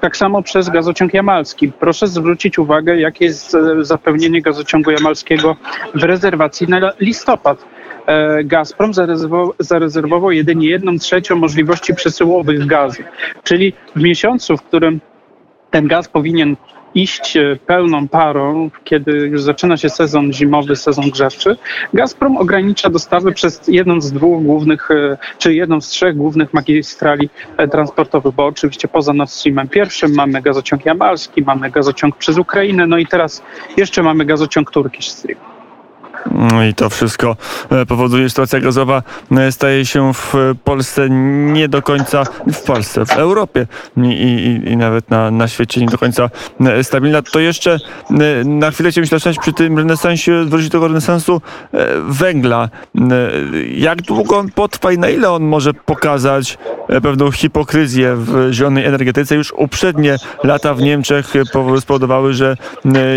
Tak 0.00 0.16
samo 0.16 0.42
przez 0.42 0.68
gazociąg 0.68 1.14
jamalski 1.14 1.72
proszę 1.92 2.06
zwrócić 2.06 2.58
uwagę, 2.58 3.00
jakie 3.00 3.24
jest 3.24 3.54
e, 3.54 3.84
zapełnienie 3.84 4.42
gazociągu 4.42 4.90
jamalskiego 4.90 5.56
w 5.94 6.02
rezerwacji 6.02 6.68
na 6.68 6.92
listopad. 7.00 7.64
E, 8.06 8.44
Gazprom 8.44 8.94
zarezerwował, 8.94 9.52
zarezerwował 9.58 10.30
jedynie 10.30 10.68
jedną 10.68 10.98
trzecią 10.98 11.36
możliwości 11.36 11.94
przesyłowych 11.94 12.66
gazu. 12.66 13.02
Czyli 13.42 13.72
w 13.96 14.02
miesiącu, 14.02 14.56
w 14.56 14.62
którym 14.62 15.00
ten 15.70 15.88
gaz 15.88 16.08
powinien 16.08 16.56
iść 16.94 17.36
e, 17.36 17.56
pełną 17.66 18.08
parą, 18.08 18.70
kiedy 18.84 19.12
już 19.12 19.42
zaczyna 19.42 19.76
się 19.76 19.90
sezon 19.90 20.32
zimowy, 20.32 20.76
sezon 20.76 21.10
grzewczy, 21.10 21.56
Gazprom 21.94 22.36
ogranicza 22.36 22.90
dostawy 22.90 23.32
przez 23.32 23.68
jedną 23.68 24.00
z 24.00 24.12
dwóch 24.12 24.42
głównych, 24.42 24.90
e, 24.90 25.16
czy 25.38 25.54
jedną 25.54 25.80
z 25.80 25.88
trzech 25.88 26.16
głównych 26.16 26.54
magistrali 26.54 27.30
e, 27.56 27.68
transportowych, 27.68 28.34
bo 28.34 28.46
oczywiście 28.46 28.88
poza 28.88 29.12
Nord 29.12 29.30
Streamem 29.30 29.68
pierwszym 29.68 30.14
mamy 30.14 30.42
gazociąg 30.42 30.86
jamalski, 30.86 31.42
mamy 31.42 31.70
gazociąg 31.70 32.16
przez 32.16 32.38
Ukrainę, 32.38 32.86
no 32.86 32.98
i 32.98 33.06
teraz 33.06 33.42
jeszcze 33.76 34.02
mamy 34.02 34.24
gazociąg 34.24 34.70
Turkish 34.70 35.08
Stream. 35.08 35.51
No 36.30 36.64
I 36.64 36.74
to 36.74 36.90
wszystko 36.90 37.36
e, 37.70 37.86
powoduje, 37.86 38.22
że 38.22 38.30
sytuacja 38.30 38.60
gazowa 38.60 39.02
e, 39.30 39.52
staje 39.52 39.86
się 39.86 40.14
w 40.14 40.34
Polsce 40.64 41.10
nie 41.52 41.68
do 41.68 41.82
końca, 41.82 42.24
w 42.52 42.62
Polsce, 42.62 43.06
w 43.06 43.12
Europie 43.12 43.66
i, 43.96 44.00
i, 44.00 44.70
i 44.70 44.76
nawet 44.76 45.10
na, 45.10 45.30
na 45.30 45.48
świecie 45.48 45.80
nie 45.80 45.86
do 45.86 45.98
końca 45.98 46.30
e, 46.60 46.84
stabilna. 46.84 47.22
To 47.22 47.40
jeszcze 47.40 47.78
na 48.44 48.70
chwilę 48.70 48.90
chciałbym 48.90 49.06
się 49.06 49.16
zacząć 49.16 49.38
przy 49.38 49.52
tym 49.52 49.78
renesansie, 49.78 50.44
wrócić 50.44 50.68
do 50.68 50.72
tego 50.72 50.88
renesansu 50.88 51.40
węgla. 52.08 52.68
Jak 53.74 54.02
długo 54.02 54.38
on 54.38 54.50
potrwa 54.50 54.92
i 54.92 54.98
na 54.98 55.08
ile 55.08 55.30
on 55.30 55.42
może 55.42 55.74
pokazać 55.74 56.58
pewną 57.02 57.30
hipokryzję 57.30 58.16
w 58.16 58.48
zielonej 58.52 58.84
energetyce? 58.84 59.34
Już 59.34 59.52
uprzednie 59.56 60.16
lata 60.44 60.74
w 60.74 60.80
Niemczech 60.80 61.32
spowodowały, 61.80 62.32
że 62.32 62.56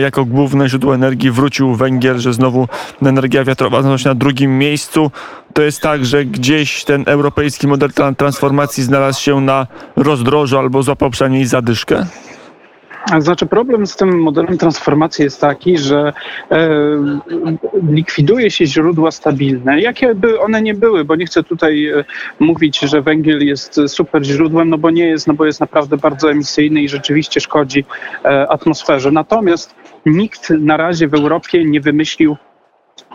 jako 0.01 0.25
główne 0.25 0.69
źródło 0.69 0.95
energii 0.95 1.31
wrócił 1.31 1.75
węgiel, 1.75 2.19
że 2.19 2.33
znowu 2.33 2.67
energia 3.01 3.43
wiatrowa 3.43 3.81
znalazła 3.81 4.03
się 4.03 4.09
na 4.09 4.15
drugim 4.15 4.57
miejscu. 4.57 5.11
To 5.53 5.61
jest 5.61 5.81
tak, 5.81 6.05
że 6.05 6.25
gdzieś 6.25 6.83
ten 6.83 7.03
europejski 7.07 7.67
model 7.67 7.89
transformacji 8.17 8.83
znalazł 8.83 9.21
się 9.21 9.41
na 9.41 9.67
rozdrożu 9.95 10.57
albo 10.57 10.83
złapał 10.83 11.09
przynajmniej 11.09 11.45
zadyszkę? 11.45 12.05
Znaczy 13.19 13.45
problem 13.45 13.87
z 13.87 13.95
tym 13.95 14.19
modelem 14.19 14.57
transformacji 14.57 15.23
jest 15.23 15.41
taki, 15.41 15.77
że 15.77 16.13
e, 16.51 16.69
likwiduje 17.89 18.51
się 18.51 18.65
źródła 18.65 19.11
stabilne, 19.11 19.81
jakie 19.81 20.15
by 20.15 20.39
one 20.39 20.61
nie 20.61 20.73
były, 20.73 21.05
bo 21.05 21.15
nie 21.15 21.25
chcę 21.25 21.43
tutaj 21.43 21.87
e, 21.87 22.05
mówić, 22.39 22.79
że 22.79 23.01
węgiel 23.01 23.45
jest 23.45 23.79
super 23.87 24.23
źródłem, 24.23 24.69
no 24.69 24.77
bo 24.77 24.89
nie 24.89 25.07
jest, 25.07 25.27
no 25.27 25.33
bo 25.33 25.45
jest 25.45 25.59
naprawdę 25.59 25.97
bardzo 25.97 26.31
emisyjny 26.31 26.81
i 26.81 26.89
rzeczywiście 26.89 27.41
szkodzi 27.41 27.85
e, 28.25 28.47
atmosferze. 28.51 29.11
Natomiast 29.11 29.75
nikt 30.05 30.49
na 30.49 30.77
razie 30.77 31.07
w 31.07 31.13
Europie 31.13 31.65
nie 31.65 31.81
wymyślił 31.81 32.37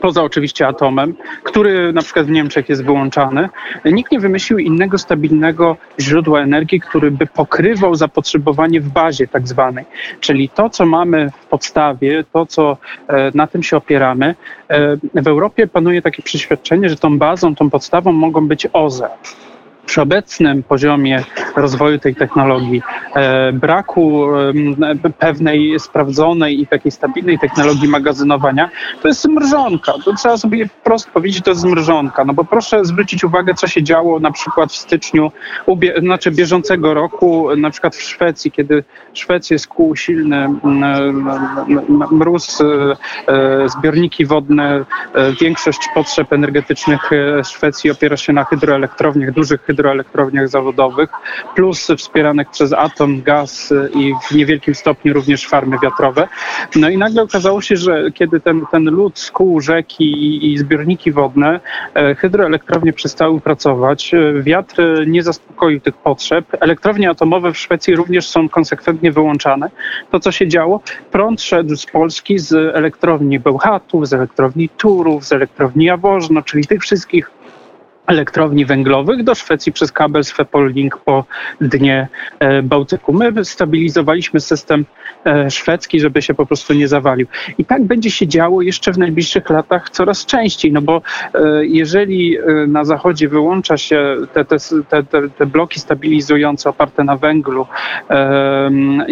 poza 0.01 0.23
oczywiście 0.23 0.67
atomem, 0.67 1.15
który 1.43 1.93
na 1.93 2.03
przykład 2.03 2.27
w 2.27 2.31
Niemczech 2.31 2.69
jest 2.69 2.85
wyłączany, 2.85 3.49
nikt 3.85 4.13
nie 4.13 4.21
wymyślił 4.21 4.59
innego 4.59 4.99
stabilnego 4.99 5.77
źródła 6.01 6.41
energii, 6.41 6.81
który 6.81 7.11
by 7.11 7.27
pokrywał 7.27 7.95
zapotrzebowanie 7.95 8.81
w 8.81 8.89
bazie 8.89 9.29
tak 9.29 9.49
zwanej. 9.49 9.85
Czyli 10.21 10.49
to, 10.49 10.71
co 10.71 10.87
mamy 10.87 11.31
w 11.41 11.47
podstawie, 11.47 12.25
to, 12.33 12.47
co 12.47 12.77
e, 13.09 13.31
na 13.35 13.47
tym 13.47 13.63
się 13.63 13.77
opieramy, 13.77 14.35
e, 14.69 14.97
w 15.23 15.27
Europie 15.27 15.67
panuje 15.67 16.03
takie 16.03 16.23
przeświadczenie, 16.23 16.89
że 16.89 16.97
tą 16.97 17.19
bazą, 17.19 17.55
tą 17.55 17.71
podstawą 17.71 18.13
mogą 18.13 18.49
być 18.49 18.67
OZE 18.73 19.09
przy 19.87 20.03
obecnym 20.03 20.63
poziomie 20.63 21.25
rozwoju 21.57 21.99
tej 21.99 22.15
technologii, 22.15 22.83
e, 23.15 23.53
braku 23.53 24.27
pewnej 25.19 25.81
sprawdzonej 25.81 26.61
i 26.61 26.67
takiej 26.67 26.93
stabilnej 26.93 27.39
technologii 27.39 27.89
magazynowania, 27.89 28.71
to 29.03 29.09
jest 29.09 29.23
zmrzonka. 29.23 29.93
To 30.05 30.15
trzeba 30.15 30.37
sobie 30.37 30.69
wprost 30.69 31.11
powiedzieć, 31.11 31.45
to 31.45 31.51
jest 31.51 31.61
zmrzonka. 31.61 32.25
No 32.25 32.33
bo 32.35 32.45
proszę 32.45 32.85
zwrócić 32.85 33.25
uwagę, 33.25 33.55
co 33.55 33.67
się 33.67 33.83
działo 33.83 34.21
na 34.21 34.31
przykład 34.31 34.73
w 34.73 34.77
styczniu, 34.77 35.33
znaczy 36.01 36.31
bieżącego 36.31 36.95
roku, 36.95 37.57
na 37.57 37.71
przykład 37.71 37.97
w 37.97 38.03
Szwecji, 38.03 38.51
kiedy 38.51 38.85
Szwecję 39.15 39.59
skłuł 39.59 39.97
silny 39.97 40.49
mróz, 42.11 42.61
e, 42.61 42.65
e, 43.33 43.69
zbiorniki 43.69 44.27
wodne, 44.27 44.85
większość 45.41 45.79
potrzeb 45.95 46.33
energetycznych 46.33 47.11
Szwecji 47.45 47.91
opiera 47.91 48.17
się 48.17 48.33
na 48.33 48.45
hydroelektrowniach, 48.45 49.33
dużych 49.33 49.61
hydroelektrowniach, 49.71 50.49
zawodowych, 50.49 51.11
plus 51.55 51.89
wspieranych 51.97 52.51
przez 52.51 52.73
atom, 52.73 53.23
gaz 53.23 53.75
i 53.95 54.13
w 54.29 54.35
niewielkim 54.35 54.75
stopniu 54.75 55.15
również 55.15 55.49
farmy 55.49 55.77
wiatrowe. 55.83 56.29
No 56.77 56.89
i 56.89 56.99
nagle 56.99 57.23
okazało 57.23 57.61
się, 57.63 57.77
że 57.77 58.11
kiedy 58.15 58.41
ten, 58.41 58.67
ten 58.73 58.85
lód 58.85 59.19
skół 59.19 59.61
rzeki 59.61 60.05
i, 60.05 60.53
i 60.53 60.59
zbiorniki 60.59 61.13
wodne, 61.13 61.61
e, 61.95 62.15
hydroelektrownie 62.15 62.93
przestały 62.93 63.41
pracować, 63.41 64.15
e, 64.15 64.43
wiatr 64.43 64.83
nie 65.07 65.23
zaspokoił 65.23 65.81
tych 65.81 65.97
potrzeb, 65.97 66.45
elektrownie 66.61 67.11
atomowe 67.11 67.53
w 67.53 67.59
Szwecji 67.59 67.97
również 67.97 68.29
są 68.29 68.49
konsekwentnie 68.49 69.13
wyłączane. 69.13 69.71
To, 70.11 70.21
co 70.21 70.33
się 70.33 70.49
działo, 70.49 70.81
prąd 71.11 71.43
szedł 71.43 71.77
z 71.77 71.87
Polski 71.87 72.39
z 72.39 72.53
elektrowni 72.77 73.39
Bełchatów, 73.39 74.09
z 74.09 74.13
elektrowni 74.13 74.69
Turów, 74.69 75.25
z 75.25 75.33
elektrowni 75.33 75.85
Jaworzno, 75.85 76.43
czyli 76.43 76.67
tych 76.67 76.83
wszystkich 76.83 77.31
elektrowni 78.11 78.65
węglowych 78.65 79.25
do 79.25 79.35
Szwecji 79.35 79.73
przez 79.73 79.93
kabel 79.93 80.25
z 80.25 80.33
Fepolink 80.33 80.97
po 80.97 81.25
dnie 81.61 82.09
e, 82.39 82.63
Bałtyku. 82.63 83.13
My 83.13 83.45
stabilizowaliśmy 83.45 84.41
system 84.41 84.85
e, 85.27 85.51
szwedzki, 85.51 86.01
żeby 86.01 86.23
się 86.23 86.35
po 86.35 86.47
prostu 86.47 86.75
nie 86.75 86.89
zawalił. 86.89 87.27
I 87.59 87.65
tak 87.65 87.85
będzie 87.85 88.11
się 88.11 88.27
działo 88.27 88.63
jeszcze 88.63 88.93
w 88.93 88.99
najbliższych 88.99 89.51
latach 89.51 89.91
coraz 89.91 90.27
częściej, 90.27 90.73
no 90.73 90.83
bo 90.83 91.03
e, 91.35 91.67
jeżeli 91.67 92.37
na 92.69 92.85
zachodzie 92.85 93.29
wyłącza 93.29 93.77
się 93.77 94.17
te, 94.33 94.45
te, 94.45 94.57
te, 94.89 95.29
te 95.39 95.47
bloki 95.47 95.81
stabilizujące 95.81 96.71
oparte 96.71 97.05
na 97.05 97.17
węglu, 97.17 97.67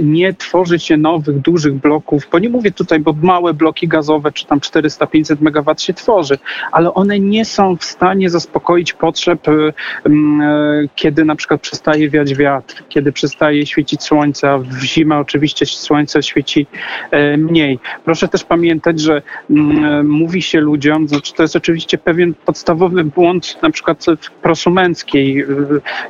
nie 0.03 0.35
tworzy 0.35 0.79
się 0.79 0.97
nowych, 0.97 1.39
dużych 1.39 1.75
bloków, 1.75 2.29
bo 2.33 2.39
nie 2.39 2.49
mówię 2.49 2.71
tutaj, 2.71 3.01
bo 3.01 3.15
małe 3.23 3.55
bloki 3.55 3.89
gazowe, 3.89 4.33
czy 4.33 4.47
tam 4.47 4.59
400-500 4.59 5.37
MW 5.41 5.75
się 5.79 5.95
tworzy, 5.95 6.39
ale 6.73 6.95
one 6.95 7.21
nie 7.21 7.45
są 7.45 7.77
w 7.77 7.85
stanie 7.85 8.31
zaspokoić 8.31 8.88
potrzeb, 8.93 9.49
y, 9.49 9.73
mm, 10.05 10.41
e, 10.41 10.89
kiedy 10.95 11.25
na 11.25 11.37
przykład 11.37 11.61
przestaje 11.61 12.11
wiać 12.11 12.35
wiatr, 12.35 12.83
kiedy 12.89 13.13
przestaje 13.13 13.67
świecić 13.67 14.03
słońce, 14.03 14.51
a 14.51 14.59
w 14.59 14.83
zimę 14.83 15.19
oczywiście 15.19 15.67
słońce 15.67 16.23
świeci 16.23 16.67
e, 17.11 17.37
mniej. 17.37 17.79
Proszę 18.05 18.29
też 18.29 18.45
pamiętać, 18.45 19.01
że 19.01 19.23
mm, 19.51 19.85
e, 19.85 20.03
mówi 20.03 20.43
się 20.43 20.61
ludziom, 20.61 21.09
znaczy 21.09 21.35
to 21.35 21.43
jest 21.43 21.57
oczywiście 21.57 21.99
pewien 21.99 22.35
podstawowy 22.35 23.05
błąd 23.05 23.63
na 23.63 23.71
przykład 23.71 24.07
prosumenckiej 24.43 25.45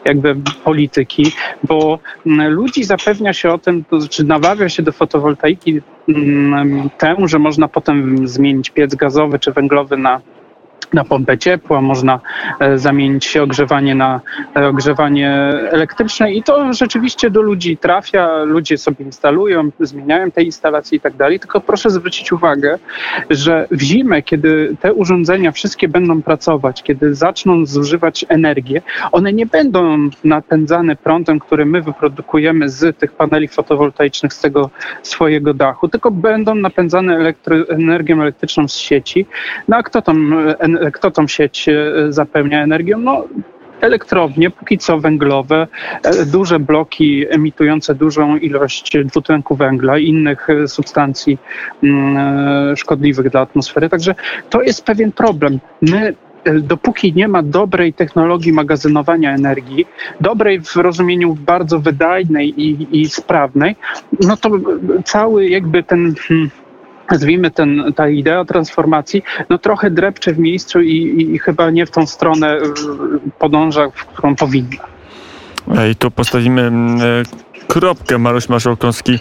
jakby 0.05 0.37
polityki, 0.65 1.33
bo 1.63 1.99
mm, 2.27 2.53
ludzi 2.53 2.85
zapewnia 2.85 3.33
się 3.33 3.51
o 3.51 3.59
tym, 3.59 3.85
to 3.85 4.01
znaczy 4.01 4.25
nawawia 4.25 4.69
się 4.69 4.83
do 4.83 4.93
fotowoltaiki 4.93 5.81
temu, 6.99 7.29
że 7.29 7.39
można 7.39 7.69
potem 7.69 8.29
zmienić 8.29 8.71
piec 8.71 8.95
gazowy 8.95 9.39
czy 9.39 9.53
węglowy 9.53 9.97
na 9.97 10.21
na 10.93 11.05
pompę 11.05 11.39
ciepła, 11.39 11.81
można 11.81 12.21
e, 12.61 12.79
zamienić 12.79 13.37
ogrzewanie 13.37 13.95
na 13.95 14.21
e, 14.57 14.69
ogrzewanie 14.69 15.31
elektryczne 15.71 16.33
i 16.33 16.43
to 16.43 16.73
rzeczywiście 16.73 17.31
do 17.31 17.43
ludzi 17.43 17.77
trafia, 17.77 18.43
ludzie 18.43 18.79
sobie 18.79 19.05
instalują, 19.05 19.71
zmieniają 19.81 20.31
te 20.31 20.43
instalacje 20.43 20.99
i 20.99 21.01
tak 21.01 21.17
dalej, 21.17 21.41
tylko 21.41 21.61
proszę 21.61 21.91
zwrócić 21.91 22.33
uwagę, 22.33 22.79
że 23.31 23.67
w 23.71 23.83
zimę, 23.83 24.23
kiedy 24.23 24.77
te 24.81 24.95
urządzenia 24.95 25.53
wszystkie 25.53 25.89
będą 25.89 26.23
pracować, 26.23 26.83
kiedy 26.83 27.15
zaczną 27.15 27.67
zużywać 27.67 28.25
energię, 28.29 28.83
one 29.13 29.33
nie 29.33 29.47
będą 29.47 30.11
napędzane 30.25 30.97
prądem, 30.97 31.39
który 31.39 31.67
my 31.67 31.83
wyprodukujemy 31.83 32.69
z 32.69 32.99
tych 32.99 33.13
paneli 33.13 33.49
fotowoltaicznych, 33.49 34.33
z 34.33 34.41
tego 34.41 34.71
swojego 35.03 35.55
dachu, 35.55 35.89
tylko 35.89 36.11
będą 36.11 36.55
napędzane 36.55 37.17
elektry 37.17 37.65
energią 37.69 38.23
elektryczną 38.23 38.69
z 38.69 38.77
sieci. 38.77 39.27
No 39.69 39.77
a 39.77 39.83
kto 39.83 40.03
tam 40.03 40.35
kto 40.93 41.11
tą 41.11 41.27
sieć 41.27 41.69
e, 41.69 41.93
zapełnia 42.09 42.63
energią? 42.63 42.99
No, 42.99 43.25
elektrownie, 43.81 44.51
póki 44.51 44.79
co 44.79 44.99
węglowe, 44.99 45.67
e, 46.03 46.27
duże 46.27 46.59
bloki 46.61 47.25
emitujące 47.29 47.95
dużą 47.95 48.37
ilość 48.37 48.97
dwutlenku 49.05 49.57
węgla 49.57 49.99
i 49.99 50.09
innych 50.09 50.51
e, 50.51 50.69
substancji 50.69 51.39
mm, 51.83 52.77
szkodliwych 52.77 53.31
dla 53.31 53.41
atmosfery. 53.41 53.89
Także 53.89 54.15
to 54.51 54.63
jest 54.63 54.85
pewien 54.85 55.13
problem. 55.13 55.59
My 55.83 56.15
dopóki 56.63 57.13
nie 57.13 57.29
ma 57.29 57.43
dobrej 57.43 57.93
technologii 57.93 58.53
magazynowania 58.53 59.35
energii, 59.35 59.87
dobrej 60.21 60.61
w 60.61 60.77
rozumieniu 60.77 61.35
bardzo 61.35 61.79
wydajnej 61.79 62.63
i, 62.63 63.01
i 63.01 63.09
sprawnej, 63.09 63.77
no 64.21 64.37
to 64.37 64.51
cały 65.05 65.49
jakby 65.49 65.83
ten 65.83 66.15
hmm, 66.15 66.51
nazwijmy 67.11 67.51
ten, 67.51 67.93
ta 67.97 68.09
idea 68.09 68.45
transformacji, 68.45 69.23
no 69.51 69.59
trochę 69.59 69.91
drepcze 69.91 70.33
w 70.33 70.39
miejscu 70.39 70.81
i, 70.81 71.27
i 71.35 71.39
chyba 71.39 71.71
nie 71.71 71.87
w 71.87 71.91
tą 71.91 72.07
stronę 72.07 72.59
podąża, 73.39 73.91
w 73.95 74.05
którą 74.05 74.37
powinna. 74.37 74.85
I 75.91 75.97
tu 75.97 76.11
postawimy 76.11 76.63
mm, 76.63 77.01
e, 77.01 77.03
kropkę. 77.69 78.19
Maruś 78.19 78.49
Maszałkowski, 78.49 79.19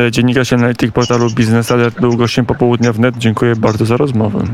e, 0.00 0.10
dziennikarz 0.10 0.52
analityk 0.52 0.92
portalu 0.92 1.30
Biznes 1.30 1.72
Alert, 1.72 2.00
był 2.00 2.16
gościem 2.16 2.46
popołudnia 2.46 2.92
wnet. 2.92 3.16
Dziękuję 3.18 3.56
bardzo 3.56 3.84
za 3.84 3.96
rozmowę. 3.96 4.44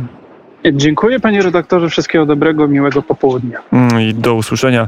Dziękuję 0.73 1.21
panie 1.21 1.43
redaktorze, 1.43 1.89
wszystkiego 1.89 2.27
dobrego, 2.27 2.69
miłego 2.69 3.03
popołudnia. 3.03 3.59
Mm, 3.73 4.01
I 4.01 4.15
do 4.15 4.35
usłyszenia 4.35 4.83